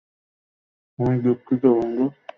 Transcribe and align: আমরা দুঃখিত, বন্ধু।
আমরা 0.99 1.17
দুঃখিত, 1.17 1.63
বন্ধু। 1.77 2.05